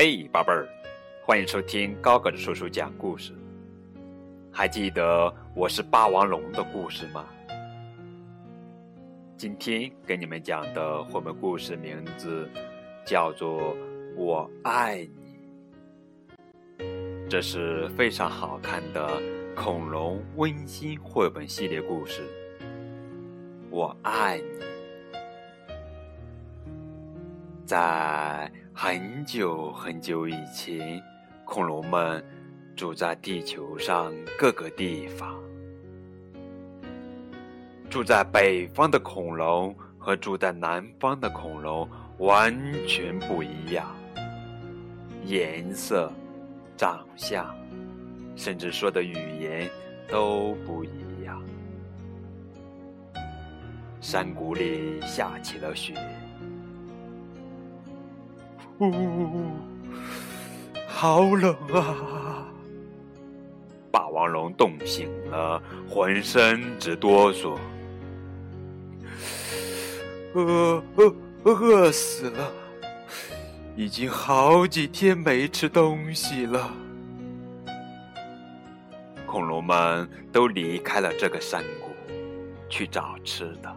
[0.00, 0.68] 嘿，宝贝儿，
[1.24, 3.32] 欢迎收听高个子叔叔讲故事。
[4.52, 7.26] 还记得我是霸王龙的故事吗？
[9.36, 12.48] 今天给你们讲的绘本故事名字
[13.04, 13.60] 叫做
[14.14, 16.84] 《我爱你》，
[17.28, 19.20] 这是非常好看的
[19.56, 22.22] 恐龙温馨绘本系列故事。
[23.68, 24.64] 我爱你，
[27.68, 30.98] 在很久很久以前，
[31.44, 32.24] 恐龙们
[32.74, 35.38] 住在地球上各个地方。
[37.90, 43.94] 住在北方的恐龙和住在南方的恐龙完全不一样，
[45.26, 46.10] 颜色、
[46.74, 47.54] 长相，
[48.34, 49.68] 甚至说的语言
[50.08, 51.38] 都不一样。
[54.00, 55.92] 山谷里下起了雪，
[58.80, 59.50] 呜，
[60.86, 62.46] 好冷啊！
[63.90, 67.56] 霸王龙冻醒了，浑身直哆嗦。
[70.34, 72.52] 饿饿饿死了，
[73.74, 76.70] 已经好几天没吃东西了。
[79.26, 81.90] 恐龙们都离开了这个山谷，
[82.68, 83.74] 去找吃的。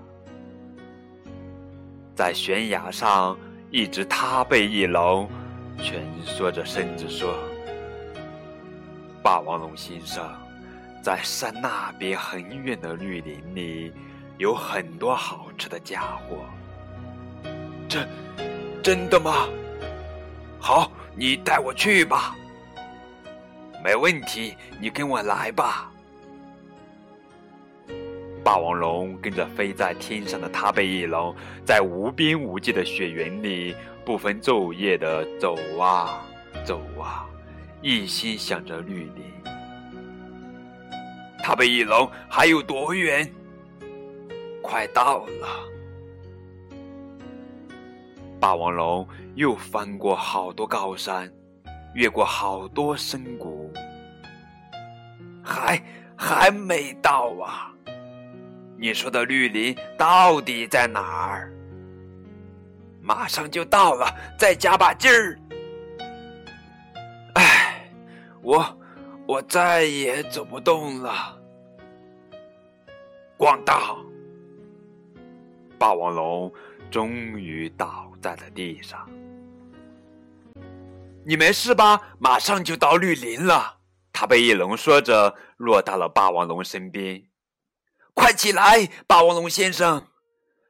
[2.14, 3.38] 在悬崖上，
[3.72, 5.30] 一只踏背翼龙
[5.78, 7.34] 蜷缩着身子说
[9.24, 10.30] ：“霸王龙先生，
[11.02, 13.94] 在山那边很远的绿林里。”
[14.38, 16.46] 有很多好吃的家伙，
[17.88, 18.10] 真
[18.82, 19.48] 真的吗？
[20.60, 22.36] 好，你带我去吧。
[23.84, 25.91] 没问题，你跟我来吧。
[28.52, 31.34] 霸王龙跟着飞在天上的踏背翼龙，
[31.66, 36.22] 在无边无际的雪原里不分昼夜的走啊
[36.66, 37.26] 走啊，
[37.82, 39.24] 一心想着绿林。
[41.42, 43.26] 踏背翼龙还有多远？
[44.62, 45.48] 快到了！
[48.38, 51.32] 霸王龙又翻过好多高山，
[51.96, 53.72] 越过好多深谷，
[55.42, 55.82] 还
[56.18, 57.72] 还没到啊！
[58.82, 61.54] 你说的绿林到底在哪儿？
[63.00, 65.40] 马上就到了，再加把劲儿！
[67.36, 67.88] 哎，
[68.42, 68.80] 我
[69.28, 71.40] 我再也走不动了！
[73.38, 74.04] 咣当！
[75.78, 76.52] 霸王龙
[76.90, 79.08] 终于倒在了地上。
[81.24, 82.02] 你没事吧？
[82.18, 83.78] 马上就到绿林了。
[84.12, 87.24] 他被翼龙说着，落到了霸王龙身边。
[88.14, 90.08] 快起来，霸王龙先生！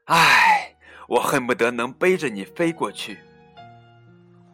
[0.06, 0.75] 唉，
[1.07, 3.19] 我恨不得能背着你飞过去。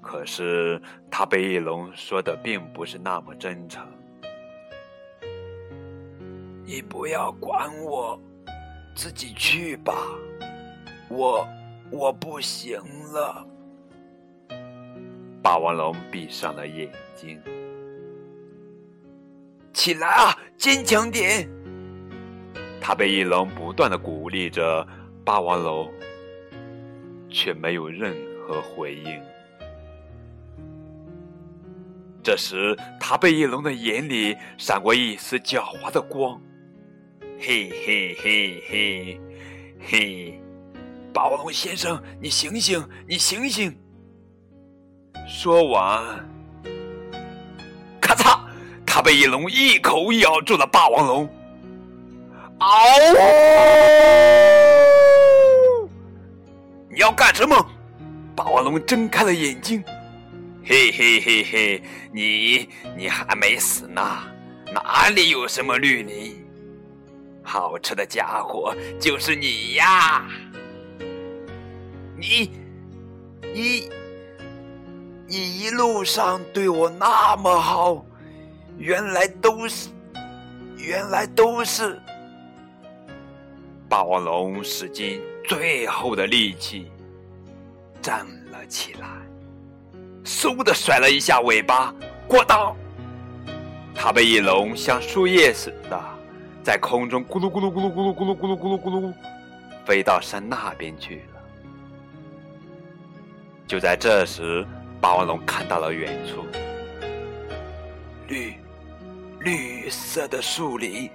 [0.02, 0.82] 可是，
[1.12, 3.86] 他被翼龙说的并不是那么真诚。
[6.66, 8.20] 你不要管我，
[8.96, 9.94] 自己去吧。
[11.10, 11.48] 我
[11.92, 12.82] 我不行
[13.12, 13.46] 了。
[15.42, 17.42] 霸王龙闭上了眼睛。
[19.74, 21.50] 起来啊，坚强点！
[22.88, 24.88] 他被翼龙不断的鼓励着，
[25.26, 25.92] 霸王龙
[27.30, 29.22] 却没有任何回应。
[32.24, 36.42] 这时，他被翼龙的眼里闪过一丝狡猾的光，
[37.38, 39.22] 嘿嘿嘿嘿
[39.82, 40.42] 嘿。
[41.14, 43.78] 霸王龙先生，你醒醒，你醒醒！
[45.28, 46.26] 说完，
[48.00, 48.40] 咔嚓，
[48.86, 51.30] 他被翼龙一口咬住了霸王龙。
[52.60, 52.68] 嗷！
[56.90, 57.56] 你要干什么？
[58.36, 59.84] 霸王龙睁开了眼睛。
[60.66, 64.02] 嘿嘿嘿嘿，你你还没死呢，
[64.74, 66.44] 哪里有什么绿林？
[67.44, 70.26] 好吃的家伙就是你呀！
[72.18, 72.52] 你，
[73.54, 73.90] 你，
[75.28, 78.06] 你一路上对我那么好，
[78.78, 79.90] 原来都是，
[80.76, 81.98] 原来都是。
[83.90, 86.92] 霸王龙使尽最后的力气，
[88.02, 89.08] 站了起来，
[90.26, 91.96] 嗖的甩了一下尾巴，
[92.28, 92.76] 过当！
[93.96, 95.98] 它被翼龙像树叶似的，
[96.62, 99.14] 在空中咕噜咕噜咕噜咕噜咕噜咕噜咕噜咕噜，
[99.86, 101.42] 飞到山那边去了。
[103.66, 104.68] 就在这时，
[105.00, 106.46] 霸王龙看到了远处
[108.28, 108.54] 绿
[109.40, 111.10] 绿色的树林。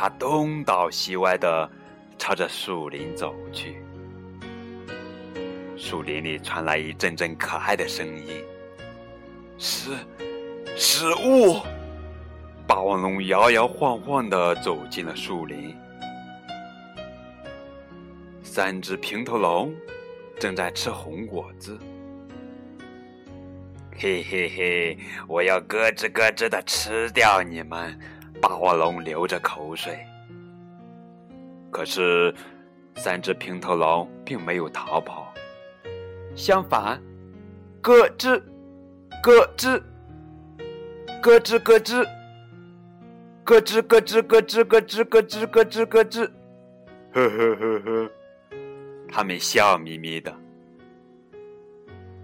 [0.00, 1.68] 他东倒西歪的
[2.16, 3.82] 朝着树林走去。
[5.76, 8.44] 树林里传来一阵阵可爱的声音。
[9.58, 9.90] 食
[10.76, 11.60] 食物。
[12.64, 15.76] 霸王龙摇摇晃晃的走进了树林。
[18.40, 19.74] 三只平头龙
[20.38, 21.76] 正在吃红果子。
[23.96, 27.98] 嘿嘿嘿，我要咯吱咯吱的吃掉你们！
[28.40, 29.98] 霸王龙流着口水。
[31.70, 32.34] 可是，
[32.96, 35.32] 三只平头龙并没有逃跑，
[36.34, 37.00] 相反，
[37.82, 38.42] 咯吱，
[39.22, 39.82] 咯吱，
[41.22, 42.06] 咯吱咯吱，
[43.44, 46.30] 咯吱咯吱咯吱咯吱咯吱咯吱咯吱，
[47.12, 48.10] 呵呵呵呵，
[49.12, 50.34] 他们笑眯眯的。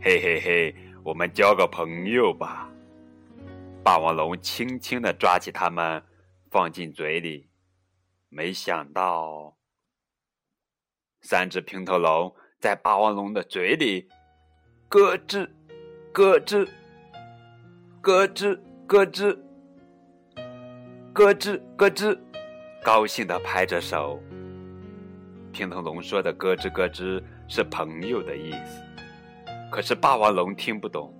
[0.00, 2.63] 嘿嘿嘿，我们交个朋友吧。
[3.84, 6.02] 霸王龙轻轻地抓起它们，
[6.50, 7.50] 放进嘴里。
[8.30, 9.58] 没想到，
[11.20, 14.08] 三只平头龙在霸王龙的嘴里
[14.88, 15.46] 咯吱
[16.14, 16.66] 咯吱
[18.00, 18.58] 咯吱
[18.90, 19.38] 咯吱
[21.12, 22.18] 咯吱咯吱，
[22.82, 24.18] 高兴的拍着手。
[25.52, 28.82] 平头龙说的“咯吱咯吱”是朋友的意思，
[29.70, 31.14] 可是霸王龙听不懂。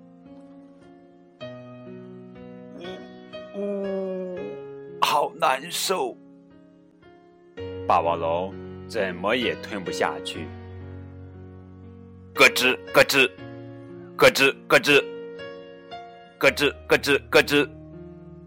[5.15, 6.17] 好难受。
[7.87, 8.53] 霸王龙
[8.89, 10.41] 怎么也吞不下去，
[12.35, 13.31] 咯吱咯吱，
[14.17, 15.05] 咯吱咯吱，
[16.41, 17.71] 咯吱咯吱咯吱，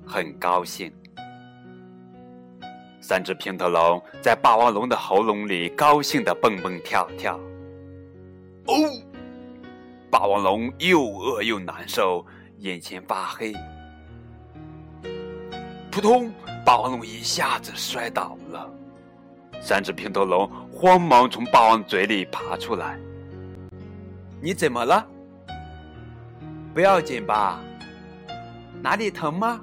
[0.05, 0.91] 很高兴。
[2.99, 7.39] 三只平头龙在霸王龙的喉咙里高兴的蹦蹦跳跳。
[8.65, 8.75] 哦，
[10.11, 12.25] 霸王龙又饿又难受，
[12.57, 13.53] 眼前发黑。
[15.97, 16.31] 扑通，
[16.63, 18.69] 霸王龙一下子摔倒了。
[19.59, 22.99] 三只平头龙慌忙从霸王嘴里爬出来。
[24.39, 25.03] 你怎么了？
[26.71, 27.59] 不要紧吧？
[28.79, 29.59] 哪里疼吗？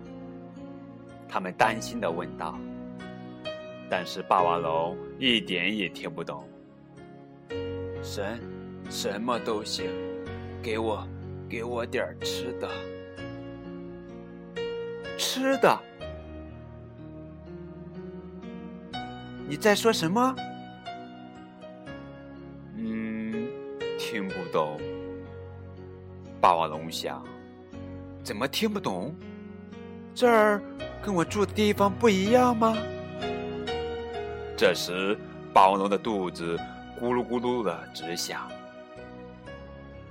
[1.28, 2.58] 他们担心的问道。
[3.88, 6.42] 但是霸王龙一点也听不懂。
[8.02, 8.40] 什，
[8.90, 9.88] 什么都行，
[10.60, 11.06] 给我，
[11.48, 12.68] 给我点吃的。
[15.16, 15.80] 吃的。
[19.46, 20.34] 你在说什么？
[22.76, 23.46] 嗯，
[23.98, 24.80] 听不懂。
[26.40, 27.22] 霸王龙想，
[28.22, 29.14] 怎么听不懂？
[30.14, 30.62] 这儿
[31.02, 32.76] 跟我住的地方不一样吗？
[34.56, 35.18] 这时，
[35.52, 36.58] 霸王龙的肚子
[36.98, 38.50] 咕噜咕噜的直响。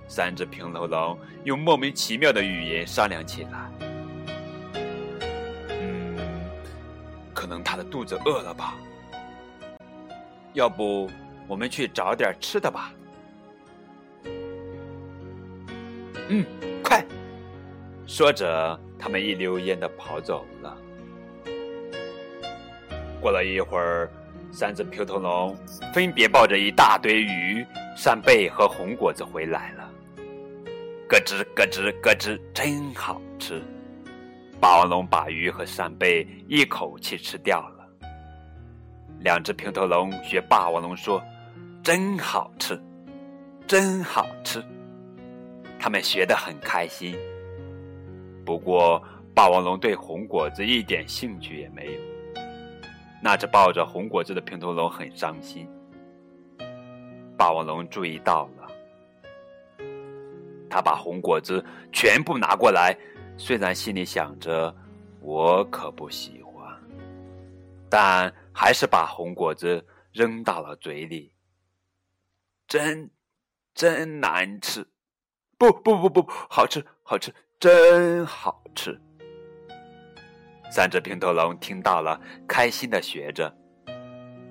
[0.07, 3.71] 三只平头龙用莫名其妙的语言商量起来。
[5.69, 6.17] 嗯，
[7.33, 8.75] 可能他的肚子饿了吧。
[10.53, 11.09] 要不，
[11.47, 12.93] 我们去找点吃的吧。
[16.29, 16.45] 嗯，
[16.83, 17.03] 快！
[18.05, 20.77] 说着，他们一溜烟的跑走了。
[23.19, 24.09] 过了一会儿，
[24.51, 25.55] 三只平头龙
[25.93, 27.65] 分别抱着一大堆鱼、
[27.97, 29.89] 扇贝和红果子回来了。
[31.07, 33.61] 咯吱咯吱咯吱，真好吃！
[34.59, 37.72] 霸王龙把鱼和扇贝一口气吃掉了。
[39.23, 41.23] 两只平头龙学霸王龙说
[41.81, 42.77] ：“真好吃，
[43.65, 44.61] 真好吃。”
[45.79, 47.15] 他们学得很开心。
[48.45, 49.01] 不过，
[49.33, 51.99] 霸王龙对红果子一点兴趣也没有。
[53.21, 55.65] 那只抱着红果子的平头龙很伤心。
[57.37, 58.67] 霸王龙注意到了，
[60.69, 61.63] 他把红果子
[61.93, 62.93] 全部拿过来，
[63.37, 64.75] 虽然心里想着
[65.21, 66.42] ：“我可不喜欢。”
[67.93, 68.33] 但。
[68.55, 71.33] 还是把红果子扔到了嘴里，
[72.67, 73.09] 真，
[73.73, 74.87] 真难吃！
[75.57, 79.01] 不不不不，好吃好吃，真好吃！
[80.69, 83.51] 三只平头龙听到了，开心的学着：“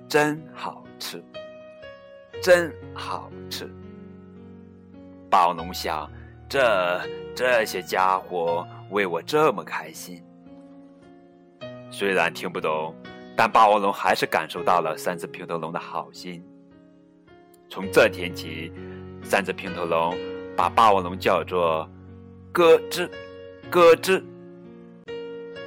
[0.05, 1.23] 真好吃，
[2.41, 3.73] 真好吃！”
[5.31, 6.11] 宝龙想：
[6.49, 7.01] 这
[7.33, 10.21] 这些家伙为我这么开心，
[11.89, 12.93] 虽然听不懂。
[13.35, 16.43] 但霸王龙还是感受到了三只平头龙的好心。
[17.69, 18.71] 从这天起，
[19.23, 20.15] 三只平头龙
[20.55, 21.89] 把霸王龙叫做
[22.53, 23.09] “咯吱，
[23.71, 24.23] 咯吱”。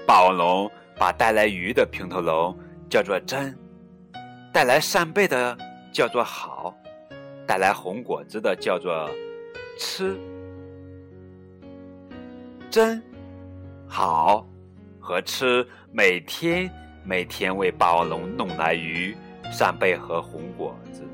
[0.06, 2.56] 霸王龙把带来鱼的平头龙
[2.88, 3.58] 叫做“真”，
[4.54, 5.58] 带来扇贝的
[5.92, 6.72] 叫做“好”，
[7.44, 9.10] 带来红果子的叫做
[9.76, 10.16] “吃”。
[12.70, 13.02] 真，
[13.88, 14.46] 好，
[15.00, 16.70] 和吃每天。
[17.08, 19.16] 每天为霸王龙弄来鱼、
[19.52, 21.04] 扇贝和红果子。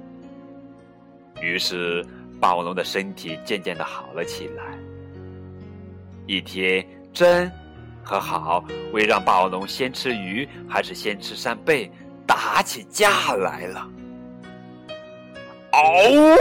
[1.43, 2.03] 于是，
[2.41, 4.65] 霸王龙的身体渐渐的好了起来。
[6.27, 6.83] 一天，
[7.13, 7.53] 真
[8.03, 11.93] 和好为让霸王龙先吃鱼还是先吃扇贝
[12.27, 13.87] 打起架来了。
[15.73, 16.39] 嗷！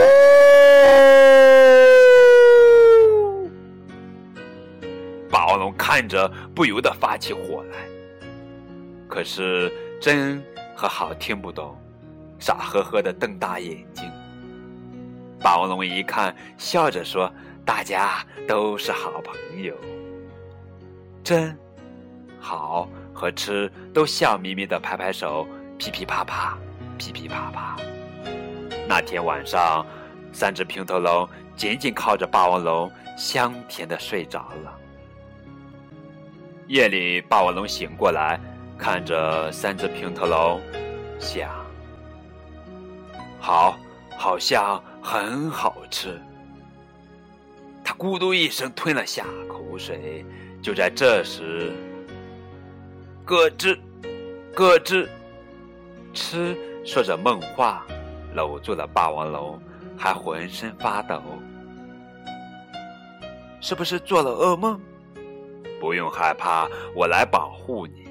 [5.30, 7.76] 霸王龙看着不由得发起火来。
[9.12, 10.42] 可是真
[10.74, 11.76] 和好听不懂，
[12.38, 14.10] 傻呵呵的瞪大眼睛。
[15.38, 17.30] 霸王龙一看，笑着说
[17.62, 19.76] ：“大家都是好朋友。”
[21.22, 21.54] 真、
[22.40, 26.56] 好和吃都笑眯眯的拍拍手，噼噼啪啪，
[26.96, 27.76] 噼噼啪啪。
[28.88, 29.84] 那天晚上，
[30.32, 34.74] 三只平头龙紧紧靠着霸王龙，香甜的睡着了。
[36.66, 38.40] 夜里，霸王龙醒过来。
[38.82, 40.60] 看着三只平头龙，
[41.20, 41.48] 想，
[43.38, 43.78] 好，
[44.18, 46.20] 好像很好吃。
[47.84, 50.26] 他咕嘟一声吞了下口水。
[50.60, 51.72] 就在这时，
[53.24, 53.78] 咯吱，
[54.54, 55.08] 咯吱，
[56.12, 57.84] 吃说着梦话，
[58.34, 59.60] 搂住了霸王龙，
[59.96, 61.22] 还浑身发抖。
[63.60, 64.80] 是不是做了噩梦？
[65.80, 68.01] 不用害怕，我来保护你。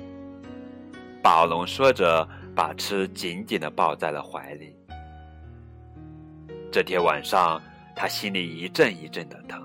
[1.22, 4.76] 霸王龙说着，把吃紧紧的抱在了怀里。
[6.72, 7.62] 这天晚上，
[7.96, 9.62] 他心里一阵一阵的疼。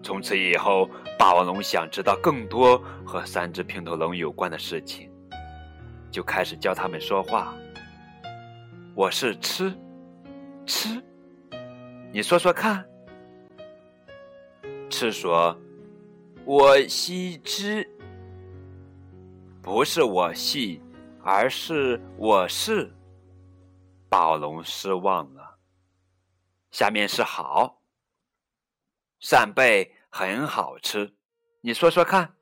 [0.00, 5.10] 从此以后，霸王龙想知道更多和三只平头龙有关的事情，
[6.08, 7.52] 就开始教他们说话。
[8.94, 9.76] 我是吃，
[10.64, 11.02] 吃，
[12.12, 12.84] 你说说看。
[14.88, 15.58] 吃说，
[16.44, 17.84] 我吸吃。
[19.66, 20.80] 不是我系，
[21.24, 22.88] 而是我是。
[24.08, 25.58] 宝龙失望了。
[26.70, 27.82] 下面是好，
[29.18, 31.12] 扇贝很好吃，
[31.62, 32.32] 你说说看。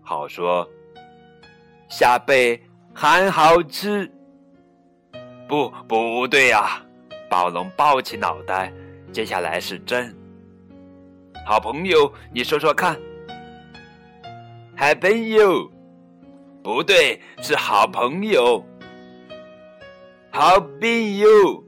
[0.00, 0.66] 好说，
[1.90, 2.58] 下贝
[2.94, 4.10] 很好吃。
[5.46, 6.82] 不，不对呀！
[7.28, 8.72] 宝龙抱起脑袋。
[9.12, 10.16] 接下来是真，
[11.46, 12.98] 好朋友，你说说看。
[14.74, 15.70] 好朋友。
[16.68, 18.62] 不对，是好朋友。
[20.30, 21.64] 好朋友，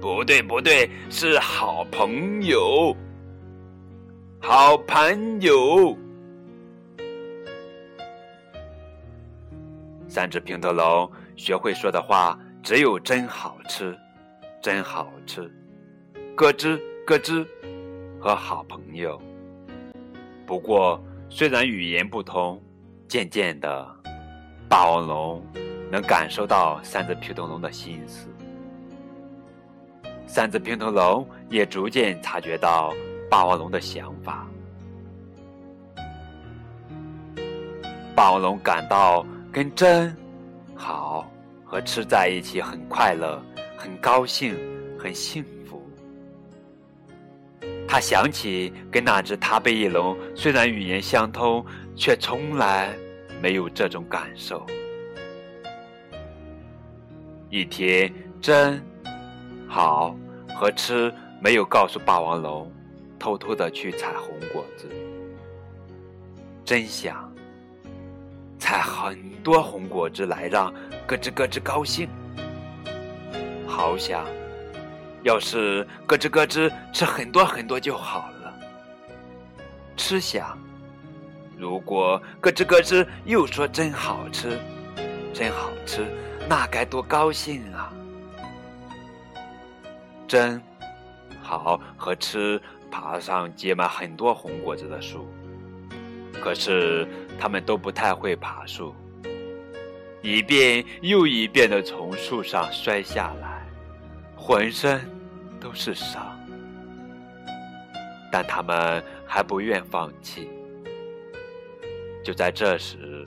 [0.00, 2.92] 不对不对，是好朋友。
[4.40, 5.96] 好朋友，
[10.08, 13.96] 三只平头龙学会说的话只有“真好吃，
[14.60, 15.48] 真好吃”，
[16.34, 16.76] 咯吱
[17.06, 17.46] 咯吱
[18.18, 19.22] 和好朋友。
[20.44, 21.00] 不过。
[21.28, 22.62] 虽然语言不通，
[23.08, 23.86] 渐渐的，
[24.68, 25.44] 霸王龙
[25.90, 28.28] 能感受到三只平头龙的心思。
[30.26, 32.92] 三只平头龙也逐渐察觉到
[33.30, 34.46] 霸王龙的想法。
[38.14, 40.16] 霸王龙感到跟真
[40.74, 41.28] 好
[41.64, 43.42] 和吃在一起很快乐，
[43.76, 44.56] 很高兴，
[44.98, 45.53] 很幸福。
[47.94, 52.92] 他想起跟那只塔贝翼龙，虽然语言相通，却从来
[53.40, 54.66] 没有这种感受。
[57.50, 58.84] 一天，真
[59.68, 60.16] 好
[60.56, 62.68] 和吃没有告诉霸王龙，
[63.16, 64.88] 偷偷的去采红果子。
[66.64, 67.32] 真想
[68.58, 70.74] 采很多红果子来让
[71.06, 72.08] 咯吱咯吱高兴，
[73.68, 74.26] 好想。
[75.24, 78.54] 要是咯吱咯吱吃很多很多就好了。
[79.96, 80.56] 吃想，
[81.56, 84.58] 如果咯吱咯吱又说真好吃，
[85.32, 86.06] 真好吃，
[86.46, 87.90] 那该多高兴啊！
[90.28, 90.60] 真
[91.42, 95.26] 好和吃爬上结满很多红果子的树，
[96.34, 97.08] 可是
[97.40, 98.94] 他们都不太会爬树，
[100.20, 103.66] 一遍又一遍的从树上摔下来，
[104.36, 105.13] 浑身。
[105.64, 106.38] 都是伤，
[108.30, 110.50] 但他们还不愿放弃。
[112.22, 113.26] 就在这时，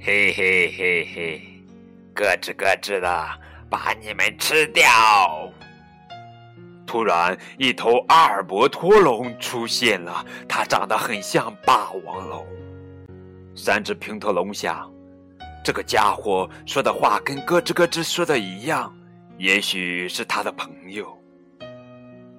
[0.00, 1.42] 嘿嘿嘿嘿，
[2.14, 3.28] 咯吱咯吱的
[3.68, 5.52] 把你们吃掉！
[6.86, 12.46] 突然，一头阿尔伯托龙出现了，它长得很像霸王龙。
[13.56, 14.88] 三只平头龙想，
[15.64, 18.94] 这个家伙说的话跟咯吱咯吱说的一样。
[19.38, 21.16] 也许是他的朋友。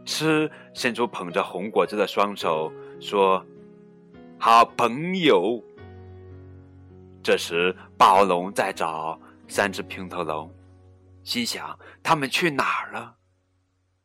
[0.06, 3.44] 吃伸出捧着红果子的双手，说
[4.38, 5.64] ：“好朋友。”
[7.24, 10.54] 这时，霸王龙在找三只平头龙，
[11.24, 13.16] 心想他们去哪儿了？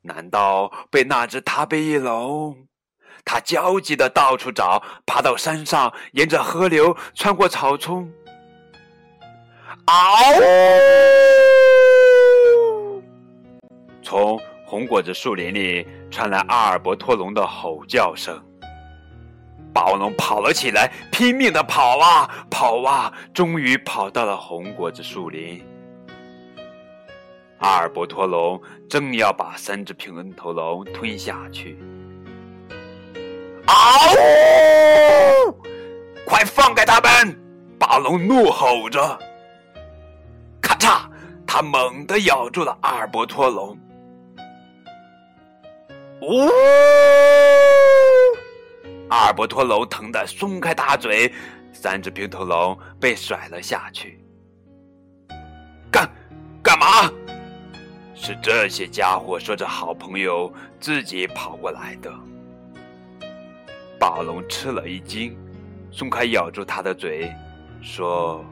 [0.01, 2.67] 难道被那只大背翼龙？
[3.23, 8.11] 他焦急的到处找，爬到山上，沿着河流，穿过草丛。
[9.85, 9.95] 嗷！
[14.11, 14.37] 从
[14.67, 18.37] 红果子树林里传来阿尔伯托龙的吼叫声。
[19.73, 25.65] 霸王龙跑了起来，拼命的跑啊跑啊，终于跑到了红果子树林。
[27.59, 31.79] 阿尔伯托龙正要把三只平头龙吞下去，
[33.69, 35.55] 嗷！
[36.27, 37.41] 快放开他们！
[37.79, 39.17] 霸王龙怒吼着。
[40.61, 41.03] 咔嚓，
[41.47, 43.79] 他猛地咬住了阿尔伯托龙。
[46.23, 46.49] 呜！
[49.09, 51.33] 阿尔伯托龙疼得松开大嘴，
[51.73, 54.19] 三只平头龙被甩了下去。
[55.91, 56.09] 干，
[56.63, 57.11] 干嘛？
[58.15, 62.13] 是这些家伙说着好朋友自己跑过来的。
[63.99, 65.37] 霸龙吃了一惊，
[65.91, 67.33] 松开咬住他的嘴，
[67.83, 68.45] 说：“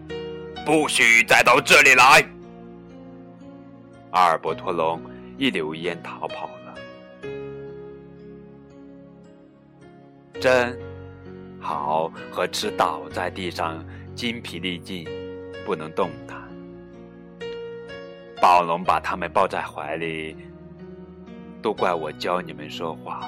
[0.64, 2.24] 不许再到这里来！”
[4.12, 5.00] 阿尔伯托龙
[5.36, 6.48] 一溜烟逃跑
[10.40, 10.78] 真
[11.60, 15.04] 好和吃倒在地上，筋疲力尽，
[15.66, 16.38] 不能动弹。
[18.40, 20.36] 暴龙把他们抱在怀里，
[21.60, 23.20] 都怪我教你们说话。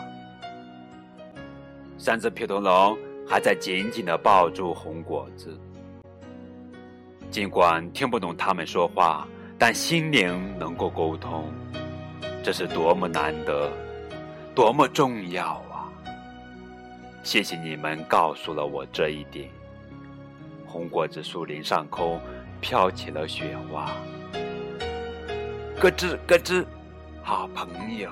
[1.99, 5.59] 三只皮头龙还在紧紧的抱住红果子，
[7.29, 9.26] 尽管听不懂他们说话，
[9.59, 11.52] 但心灵能够沟通，
[12.45, 13.69] 这是多么难得，
[14.55, 15.61] 多么重要！
[17.23, 19.50] 谢谢你们告诉了我这一点。
[20.67, 22.21] 红果子树林上空
[22.61, 23.93] 飘起了雪花。
[25.78, 26.65] 咯吱咯吱，
[27.23, 28.11] 好朋友，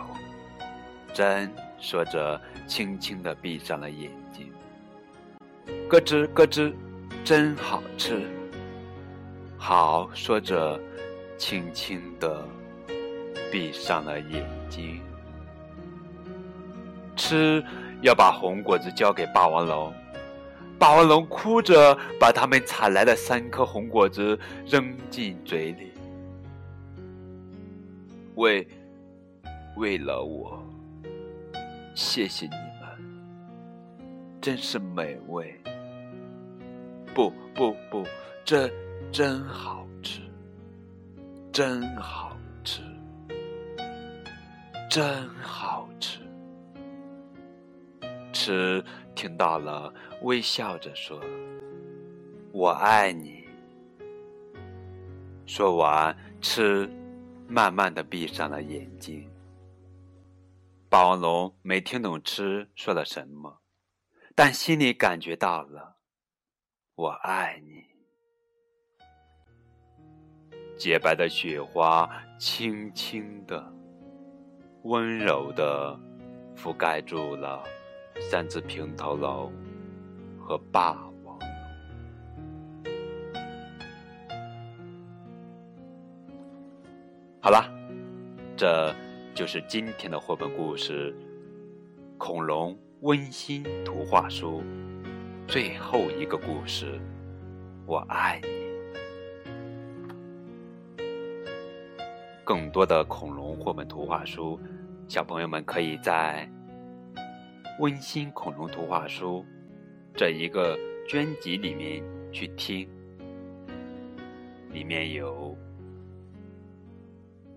[1.13, 4.51] 真说着，轻轻的闭上了眼睛。
[5.89, 6.73] 咯吱咯吱，
[7.25, 8.23] 真好吃。
[9.57, 10.81] 好说着，
[11.37, 12.43] 轻轻的
[13.51, 15.01] 闭上了眼睛。
[17.17, 17.63] 吃，
[18.03, 19.93] 要把红果子交给霸王龙。
[20.79, 25.93] 霸王龙哭着把他们采来的三颗红果子扔进嘴里。
[28.37, 28.65] 为，
[29.77, 30.63] 为了我，
[31.97, 32.89] 谢谢你们，
[34.41, 35.61] 真是美味。
[37.13, 38.05] 不不不，
[38.45, 38.71] 这
[39.11, 40.21] 真好吃，
[41.51, 42.81] 真好吃，
[44.89, 46.21] 真好吃。
[48.49, 48.83] 吃
[49.15, 51.21] 听到了，微笑着说
[52.51, 53.47] ：“我爱你。”
[55.45, 56.91] 说完，吃。
[57.51, 59.27] 慢慢的闭上了眼睛。
[60.89, 63.61] 霸王龙没听懂吃说了什么，
[64.35, 65.97] 但心里感觉到了
[66.95, 67.87] “我爱你”。
[70.79, 72.09] 洁白的雪花
[72.39, 73.71] 轻轻的、
[74.85, 75.99] 温柔的
[76.55, 77.63] 覆盖住了
[78.21, 79.53] 三只平头龙
[80.39, 80.93] 和霸
[81.25, 81.49] 王龙。
[87.41, 87.65] 好了，
[88.57, 88.95] 这
[89.35, 91.15] 就是今天的绘本故事
[92.19, 94.63] 《恐龙温馨图画书》
[95.49, 97.01] 最后一个故事。
[97.87, 98.49] 我爱你。
[102.45, 104.59] 更多的恐龙绘本图画书，
[105.07, 106.51] 小朋友们可以在
[107.79, 109.45] “温馨恐龙图画书”
[110.15, 110.77] 这一个
[111.09, 112.89] 专辑里面去听，
[114.73, 115.57] 里面有。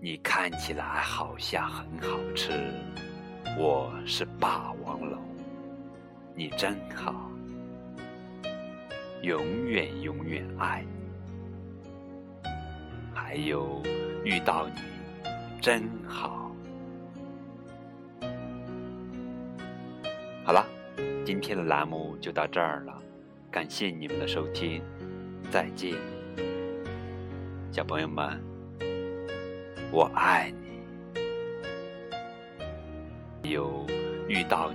[0.00, 2.52] 你看起来好像很好吃，
[3.58, 5.20] 我是霸王龙，
[6.34, 7.30] 你真好，
[9.22, 10.84] 永远永远爱。
[13.12, 13.82] 还有
[14.24, 14.74] 遇到你
[15.60, 15.82] 真。
[16.08, 16.41] 好
[21.24, 23.00] 今天的栏目就到这儿了，
[23.50, 24.82] 感谢你们的收听，
[25.50, 25.94] 再见，
[27.70, 28.42] 小朋友们。
[29.92, 30.52] 我爱
[33.42, 33.86] 你，有
[34.26, 34.70] 遇到。